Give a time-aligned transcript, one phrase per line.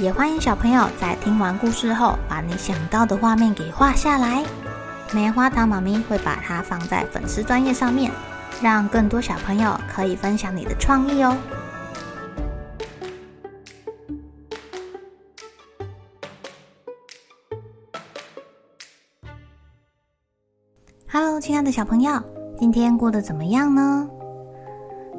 [0.00, 4.44] 也欢迎小朋友在听完故事后，把你想到的画面给画下来。
[5.12, 8.10] 棉花糖妈咪会把它放在粉丝专页上面，
[8.60, 11.36] 让更多小朋友可以分享你的创意哦。
[21.08, 22.20] Hello，亲爱的小朋友，
[22.58, 24.08] 今天过得怎么样呢？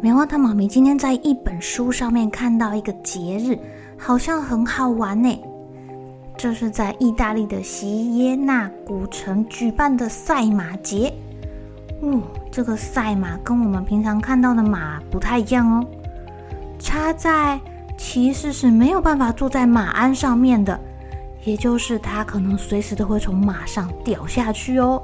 [0.00, 3.58] 棉花糖妈咪今天在一本书上面看到一个节日，
[4.00, 5.38] 好像很好玩呢。
[6.36, 11.12] 这是在意大利的锡耶纳古城举办的赛马节。
[12.00, 12.18] 哦，
[12.50, 15.86] 这个赛马跟我们平常看到的马不太一样哦，
[16.78, 17.60] 插在
[17.98, 20.80] 骑士是没有办法坐在马鞍上面的，
[21.44, 25.02] 也就是他可能随时都会从马上掉下去哦。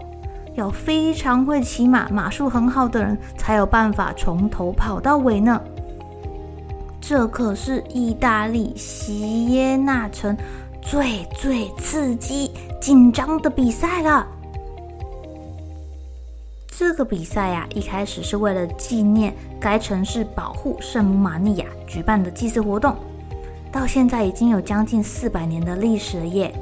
[0.55, 5.61] 要非常会骑马、马术很好的人才有办法从头跑到尾呢。
[7.09, 10.37] 这可是意大利锡耶纳城
[10.83, 14.27] 最最刺激、紧张的比赛了。
[16.67, 22.97] 这个比赛呀、一开始是为了纪念该城市保护圣母玛利亚举办的祭祀活动，
[23.71, 26.53] 到现在已经有将近四百年的历史了耶。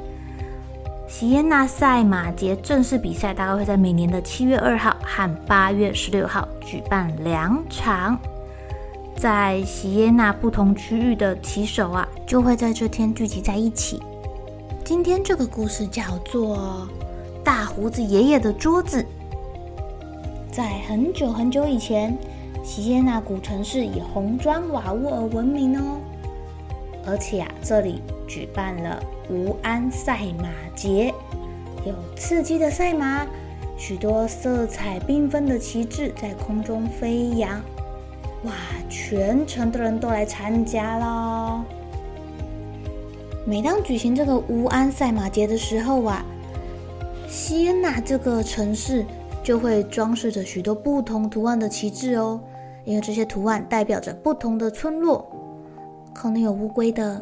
[1.07, 8.19] 锡耶纳赛马节正式比赛大概会在每年的七月二号和八月十六号举办两场，
[9.17, 14.01] 在锡耶纳不同区域的骑手啊，就会在这天聚集在一起。
[14.83, 16.87] 今天这个故事叫做
[17.43, 19.01] 《大胡子爷爷的桌子》。
[20.51, 22.15] 在很久很久以前，
[22.63, 25.97] 锡耶纳古城市以红砖瓦屋而闻名哦，
[27.07, 29.01] 而且啊，这里举办了。
[29.29, 31.11] 吴安赛马节
[31.83, 33.25] 有刺激的赛马，
[33.75, 37.59] 许多色彩缤纷的旗帜在空中飞扬，
[38.45, 38.51] 哇！
[38.89, 41.63] 全城的人都来参加了。
[43.45, 46.25] 每当举行这个乌安赛马节的时候啊，
[47.27, 49.05] 锡耶纳这个城市
[49.43, 52.39] 就会装饰着许多不同图案的旗帜哦，
[52.83, 55.27] 因为这些图案代表着不同的村落，
[56.13, 57.21] 可能有乌龟的。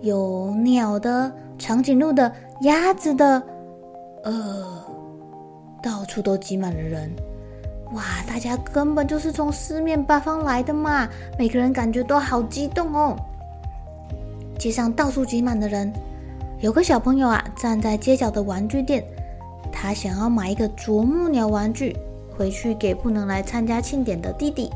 [0.00, 3.40] 有鸟的、长颈鹿的、鸭子的，
[4.24, 4.84] 呃，
[5.80, 7.08] 到处都挤满了人，
[7.94, 8.02] 哇！
[8.26, 11.08] 大家根本就是从四面八方来的嘛，
[11.38, 13.16] 每个人感觉都好激动哦。
[14.58, 15.92] 街上到处挤满的人，
[16.60, 19.04] 有个小朋友啊，站在街角的玩具店，
[19.70, 21.96] 他想要买一个啄木鸟玩具
[22.36, 24.70] 回去给不能来参加庆典的弟弟。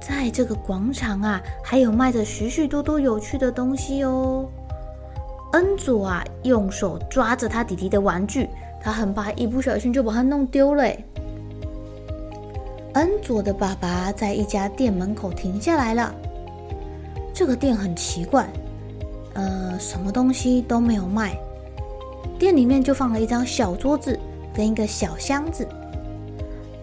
[0.00, 4.46] 在这个广场啊，还有卖着许许多多有趣的东西哦。
[5.52, 8.48] 恩佐啊，用手抓着他弟弟的玩具，
[8.80, 10.84] 他很怕一不小心就把它弄丢了。
[12.94, 16.14] 恩佐的爸爸在一家店门口停下来了。
[17.32, 18.48] 这个店很奇怪，
[19.34, 21.38] 呃，什么东西都没有卖，
[22.38, 24.18] 店里面就放了一张小桌子
[24.52, 25.68] 跟一个小箱子，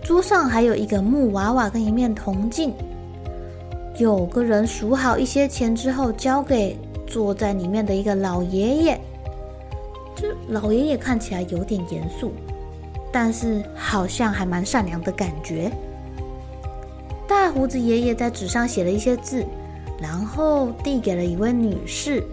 [0.01, 2.73] 桌上还有一个木娃娃跟一面铜镜。
[3.97, 9.01] 有个人数好一些钱之后，交给坐在里面的一个老爷爷。
[10.47, 12.33] 老爷爷看起来有点严肃，
[13.11, 15.71] 但是好像还蛮善良的感觉。
[17.27, 19.45] 大胡子爷爷在纸上写了一些字，
[19.99, 22.23] 然后递给了一位女士。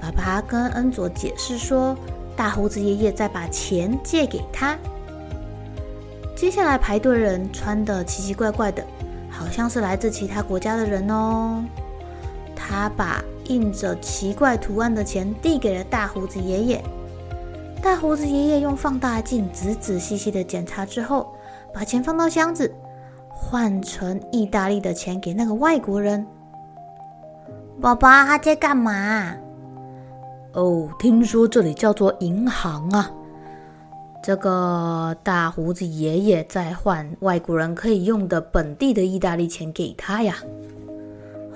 [0.00, 1.96] 爸爸跟恩佐解释说，
[2.34, 4.76] 大胡子爷爷在把钱借给他。
[6.34, 8.84] 接下来排队人穿得奇奇怪怪的。
[9.34, 11.64] 好像是来自其他国家的人哦。
[12.54, 16.84] 他把印着奇怪图案的钱递给了大胡子爷爷。
[17.82, 21.34] 大胡子爷爷用放大镜仔仔细细的检查之后，
[21.74, 22.72] 把钱放到箱子，
[23.28, 26.24] 换成意大利的钱给那个外国人。
[27.80, 29.34] 爸爸，他在干嘛？
[30.52, 33.10] 哦，听说这里叫做银行啊。
[34.22, 40.36] 这个大胡子爷爷在换外国人可以用的本地的意大利钱给他呀。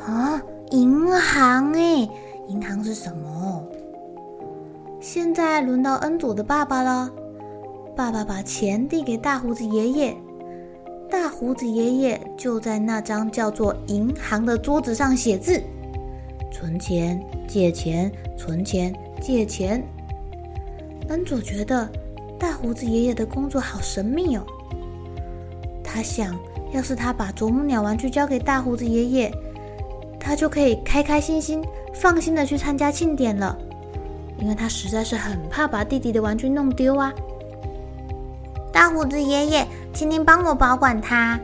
[0.04, 0.42] 啊，
[0.72, 2.08] 银行哎，
[2.48, 3.62] 银行是什么？
[5.00, 7.10] 现在轮到恩佐的爸爸了。
[7.94, 10.16] 爸爸把钱递给大胡子爷爷，
[11.10, 15.62] 大胡子爷爷就在那张叫做银行的桌子上写字。
[16.50, 19.82] 存钱、借钱、存钱、借钱。
[21.08, 21.88] 恩佐觉得
[22.38, 24.44] 大胡子爷爷的工作好神秘哦。
[25.82, 26.38] 他想，
[26.72, 29.32] 要是他把啄木鸟玩具交给大胡子爷爷，
[30.18, 31.62] 他就可以开开心心、
[31.94, 33.56] 放心的去参加庆典了。
[34.38, 37.12] 因为他实在是很怕把弟弟的玩具弄丢啊。
[38.72, 41.40] 大胡子爷爷，请您帮我保管它。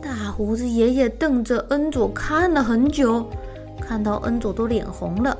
[0.00, 3.26] 大胡子爷爷瞪着恩佐看了很久，
[3.80, 5.36] 看到恩佐都脸红了。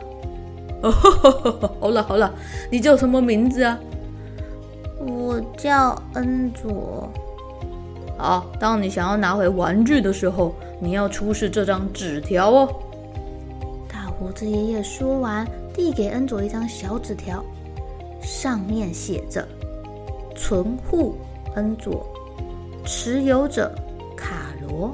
[0.83, 0.91] 哦，
[1.81, 2.33] 好了好了，
[2.71, 3.79] 你叫什么名字啊？
[5.01, 7.09] 我叫恩佐。
[8.19, 12.69] 好，当你想要拿回玩具的时候，你要出示这张纸条哦。
[13.89, 15.47] 大胡子爷爷说完，
[15.79, 17.45] 递给恩佐一张小纸条，
[18.21, 19.47] 上面写着
[20.35, 21.15] ：“存户
[21.55, 22.05] 恩佐，
[22.85, 23.73] 持有者
[24.17, 24.93] 卡罗，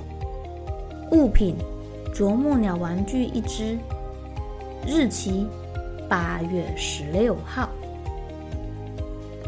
[1.11, 1.57] 物品
[2.13, 3.79] 啄木鸟玩具一只，
[4.87, 5.49] 日期。”
[6.07, 7.71] 八月十六号，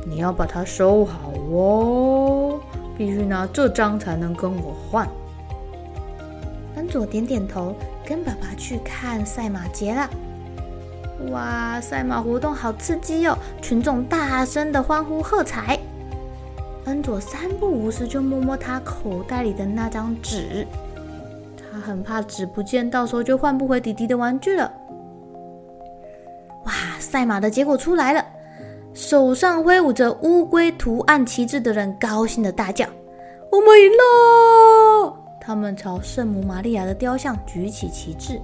[0.06, 2.58] 你要把它收好哦，
[2.96, 5.06] 必须拿这张才能跟我换。
[6.76, 7.74] 恩佐点点头，
[8.06, 10.08] 跟爸爸去看赛马节了。
[11.30, 13.36] 哇，赛马活动好刺激哦！
[13.62, 15.78] 群众大声的欢呼喝彩。
[16.84, 20.66] 恩佐三不五时就摸摸他口袋里的那张纸，
[21.56, 24.72] 他很怕纸不见，到时候就换不回弟弟的玩具了。
[26.64, 28.24] 哇赛马的结果出来了，
[28.92, 32.86] 手上挥舞着乌龟图案旗帜的人高兴的大叫
[33.50, 38.40] ：“我们赢了！”他们朝圣母玛利亚的雕像举起旗帜，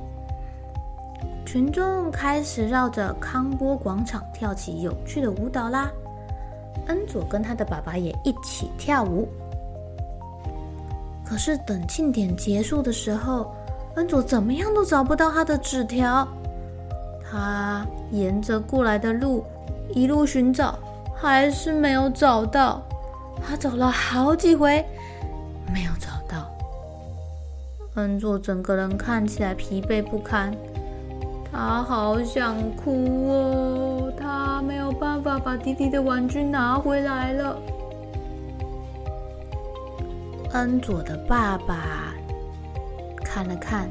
[1.52, 5.90] 群众开始绕着康波广场跳起有趣的舞蹈啦。
[6.86, 9.28] 恩佐跟他的爸爸也一起跳舞。
[11.22, 13.54] 可是等庆典结束的时候，
[13.96, 16.26] 恩佐怎么样都找不到他的纸条。
[17.30, 19.44] 他沿着过来的路
[19.90, 20.78] 一路寻找，
[21.14, 22.80] 还是没有找到。
[23.46, 24.82] 他找了好几回，
[25.70, 26.50] 没有找到。
[27.96, 30.50] 恩佐整个人看起来疲惫不堪，
[31.52, 34.12] 他好想哭哦。
[34.18, 37.58] 他没有办法把弟弟的玩具拿回来了。
[40.54, 42.14] 恩佐的爸爸
[43.22, 43.88] 看了看。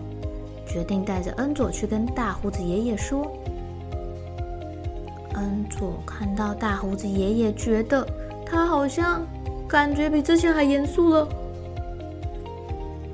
[0.63, 3.29] 决定带着恩佐去跟大胡子爷爷说。
[5.33, 8.07] 恩佐看到大胡子爷爷，觉得
[8.45, 9.21] 他好像
[9.67, 11.27] 感觉比之前还严肃了。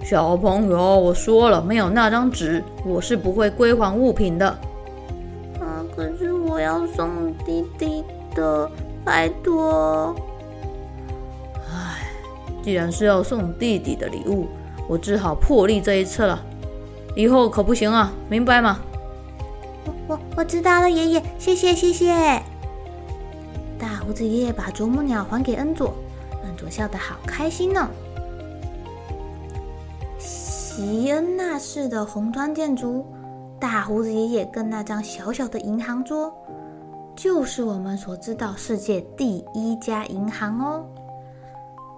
[0.10, 4.48] 小朋友，我说了，没有那张纸，我是不会归还物品的。
[5.60, 8.72] 啊，可是我要送弟弟的，
[9.04, 10.16] 拜托。
[11.70, 12.08] 唉，
[12.64, 14.48] 既然是要送弟弟的礼物，
[14.88, 16.42] 我只好破例这一次了。
[17.14, 18.80] 以后可不行啊，明白吗？
[19.84, 22.42] 我我我知道了，爷爷，谢谢谢谢。
[23.78, 25.94] 大胡子爷爷把啄木鸟还给恩佐，
[26.46, 27.90] 恩佐笑得好开心呢。
[30.78, 33.04] 吉恩纳式的红砖建筑，
[33.60, 36.32] 大胡子爷爷跟那张小小的银行桌，
[37.16, 40.86] 就是我们所知道世界第一家银行哦。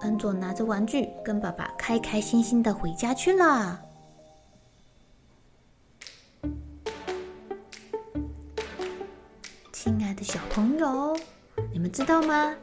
[0.03, 3.81] 恩佐拿着玩具，跟爸爸开开心心的回家去了。
[9.73, 11.13] 亲爱的小朋友，
[11.73, 12.55] 你们知道吗？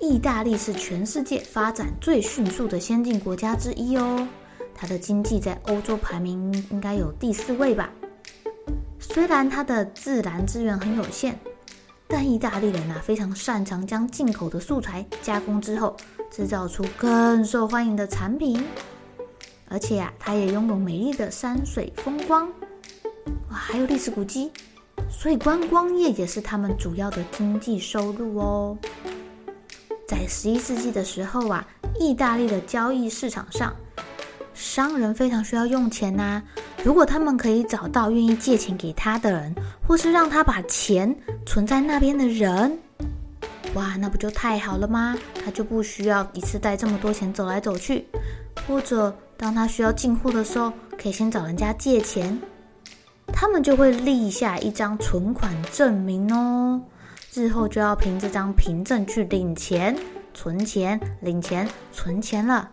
[0.00, 4.26] 意大利是全世界发展最迅速的先进国家之一哦。
[4.80, 7.90] 它的经济在欧洲排名应该有第四位吧。
[8.98, 11.38] 虽然它的自然资源很有限，
[12.08, 15.94] 但意大利人啊非常擅长将进口的素材加工之后，
[16.30, 18.64] 制造出更受欢迎的产品。
[19.68, 22.48] 而且啊，它也拥有美丽的山水风光，
[23.50, 24.50] 哇，还有历史古迹。
[25.10, 28.78] 所以观光业也是他们主要的经济收入哦。
[30.08, 31.66] 在十一世纪的时候啊，
[31.98, 33.76] 意大利的交易市场上，
[34.60, 36.42] 商人非常需要用钱呐。
[36.84, 39.54] 如果他们可以找到愿意借钱给他的人，
[39.88, 42.78] 或是让他把钱存在那边的人，
[43.74, 45.16] 哇，那不就太好了吗？
[45.42, 48.04] 他就不需要一次带这么多钱走来走去，
[48.68, 52.38] 或者当他需要进货的时候，可以先找人家借钱。
[53.32, 56.82] 他们就会立下一张存款证明哦，
[57.32, 59.96] 日后就要凭这张凭证去领钱、
[60.34, 62.68] 存钱、领钱、存钱了。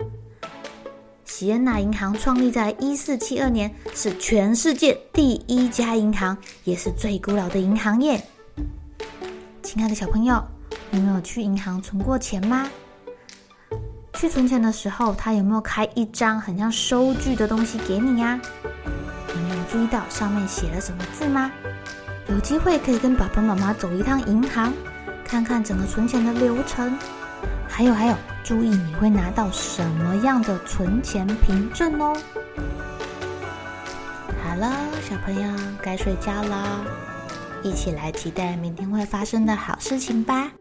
[1.28, 8.20] 席恩纳银行创立在一四七二年，是全世界第一家银行，也是最古老的银行业。
[9.62, 10.42] 亲爱的小朋友，
[10.90, 12.68] 你们有去银行存过钱吗？
[14.14, 18.40] 去存钱的时候，他有没有开一张很像收据的东西给你呀？
[19.36, 21.52] 你没有注意到上面写了什么字吗？
[22.30, 24.74] 有机会可以跟爸爸妈妈走一趟银行，
[25.26, 26.98] 看看整个存钱的流程。
[27.78, 32.18] 还有还有，注意你会拿到什么样的存钱凭证哦。
[34.44, 34.76] 好了，
[35.08, 36.84] 小朋友该睡觉了，
[37.62, 40.52] 一起来期待明天会发生的好事情吧。